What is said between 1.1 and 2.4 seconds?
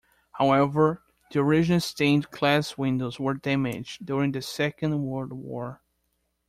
the original stained